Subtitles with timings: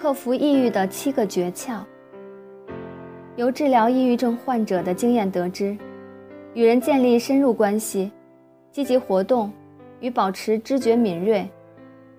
[0.00, 1.80] 克服抑郁的七个诀窍。
[3.34, 5.76] 由治疗抑郁症患者的经验得知，
[6.54, 8.12] 与人建立深入关系、
[8.70, 9.52] 积极活动
[9.98, 11.50] 与保持知觉敏锐，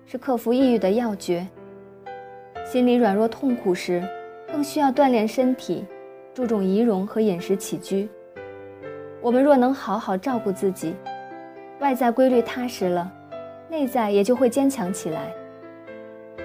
[0.04, 1.46] 是克服抑郁的要诀。
[2.66, 4.06] 心理软弱痛苦时，
[4.52, 5.86] 更需要锻炼身体，
[6.34, 8.06] 注重仪容和饮食起居。
[9.22, 10.94] 我们若能好好照顾自己，
[11.78, 13.10] 外在规律踏实了，
[13.70, 15.32] 内在也就会坚强起来。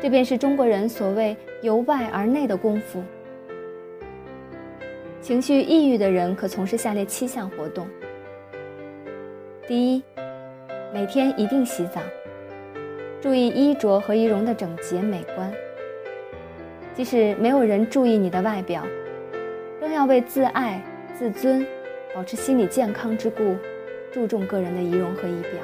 [0.02, 3.04] 这便是中国人所谓“由外而内”的功夫。
[5.20, 7.88] 情绪抑郁的人可从事下列七项活动：
[9.68, 10.04] 第一，
[10.94, 12.00] 每天一定洗澡，
[13.20, 15.52] 注意衣着和仪容的整洁美观。
[16.94, 18.86] 即使没有人注意你的外表，
[19.82, 20.80] 仍要为自爱、
[21.18, 21.66] 自尊、
[22.14, 23.56] 保持心理健康之故，
[24.12, 25.60] 注重个人的仪容和仪表。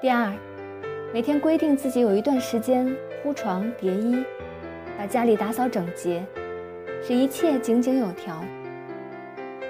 [0.00, 0.32] 第二，
[1.10, 4.22] 每天规定自己有一段时间铺床叠衣，
[4.98, 6.22] 把家里打扫整洁。
[7.02, 8.44] 使一切井井有条。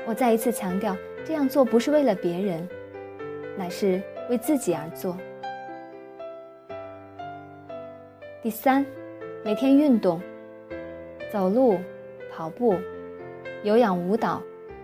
[0.04, 2.68] 我再一次强调，这样做不是为了别人，
[3.56, 5.16] 乃是为自己而做。
[8.42, 8.84] 第三，
[9.44, 10.20] 每天运动，
[11.30, 11.78] 走路、
[12.32, 12.74] 跑步、
[13.62, 14.42] 有氧舞蹈，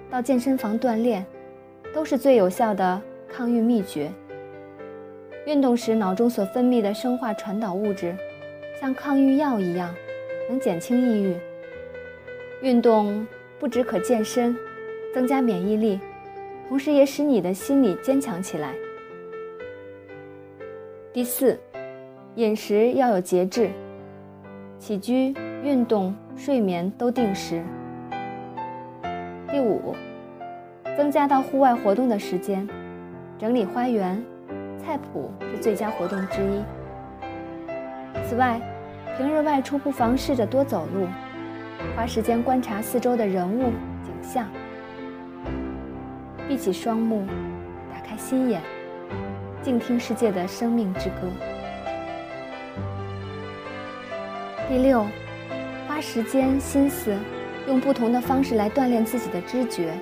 [0.08, 1.26] 到健身房锻炼，
[1.92, 4.12] 都是最有效的抗郁秘诀。
[5.46, 8.16] 运动时脑中所分泌的生化传导物质，
[8.80, 9.94] 像抗抑郁药一样，
[10.48, 11.36] 能减轻抑郁。
[12.62, 13.26] 运动
[13.58, 14.56] 不只可健身、
[15.12, 16.00] 增加免疫力，
[16.66, 18.74] 同时也使你的心理坚强起来。
[21.12, 21.60] 第四，
[22.36, 23.68] 饮食要有节制，
[24.78, 27.62] 起居、运动、睡眠都定时。
[29.50, 29.94] 第五，
[30.96, 32.66] 增加到户外活动的时间，
[33.38, 34.24] 整理花园、
[34.84, 36.62] 菜谱是最佳活动之一。
[38.28, 38.60] 此外，
[39.16, 41.06] 平日外出不妨试着多走路。
[41.96, 44.46] 花时间观察四周的人物景象，
[46.46, 47.26] 闭起双目，
[47.92, 48.60] 打开心眼，
[49.62, 51.28] 静听世界的生命之歌。
[54.68, 55.04] 第六，
[55.88, 57.14] 花时间心思，
[57.66, 59.92] 用不同的方式来锻炼自己的知觉。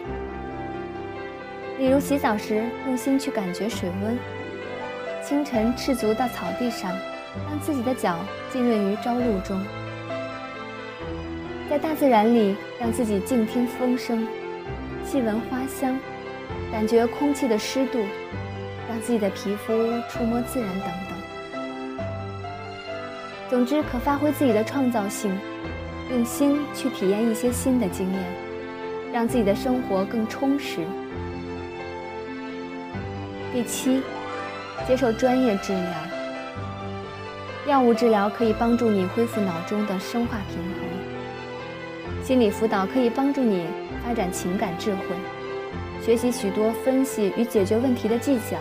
[1.79, 4.15] 例如洗澡时，用心去感觉水温；
[5.33, 6.93] 清晨赤足到草地上，
[7.49, 8.19] 让自己的脚
[8.51, 9.59] 浸润于朝露中。
[11.71, 14.29] 在大自然里，让自己静听风声，
[15.07, 15.99] 细闻花香，
[16.71, 17.99] 感觉空气的湿度，
[18.91, 19.73] 让自己的皮肤
[20.11, 22.05] 触摸自然等等。
[23.49, 25.35] 总之，可发挥自己的创造性，
[26.11, 28.23] 用心去体验一些新的经验，
[29.15, 30.81] 让自己的生活更充实。
[33.51, 34.03] 第七，
[34.87, 35.93] 接受专业治疗。
[37.69, 42.25] 药物治疗可以帮助你恢复脑中的生化平衡。
[42.25, 43.67] 心理辅导可以帮助你
[44.05, 45.03] 发展情感智慧，
[46.05, 48.57] 学习许多分析与解决问题的技巧，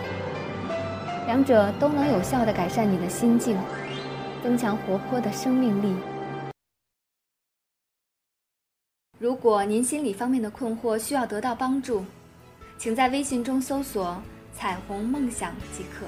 [1.26, 3.56] 两者都能有效地改善你的心境，
[4.42, 5.94] 增强活泼的生命力。
[9.18, 12.04] 如果您心理方面的困惑需要得到帮助，
[12.78, 14.20] 请在微信中搜索
[14.58, 16.06] “彩虹梦想”即可。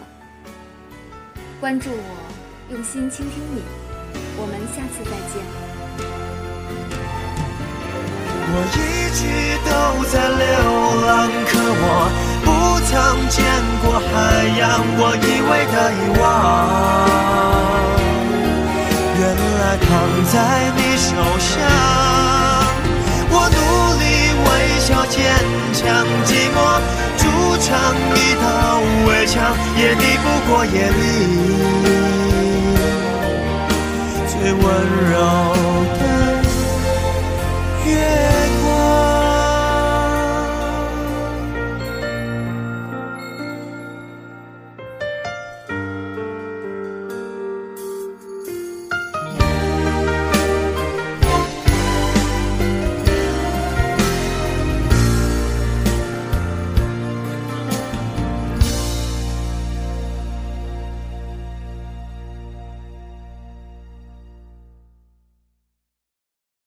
[1.60, 2.14] 关注我，
[2.70, 3.62] 用心倾听你，
[4.36, 5.42] 我们下次再见。
[8.56, 8.78] 我一
[9.16, 9.20] 直
[9.64, 9.70] 都
[10.12, 10.44] 在流
[11.06, 11.08] 浪，
[11.48, 11.84] 可我
[12.44, 12.46] 不
[12.86, 12.92] 曾
[13.28, 13.36] 见
[13.82, 14.12] 过海
[14.60, 14.62] 洋，
[14.96, 16.22] 我以为的遗忘，
[19.18, 19.22] 原
[19.58, 19.84] 来躺
[20.30, 20.34] 在
[20.76, 21.08] 你手
[21.40, 21.50] 上。
[23.36, 23.56] 我努
[23.98, 24.04] 力
[24.44, 24.46] 微
[24.78, 25.16] 笑坚
[25.72, 25.82] 强，
[26.24, 26.56] 寂寞
[27.64, 27.74] 像
[28.14, 31.53] 一道围墙，也抵不过夜里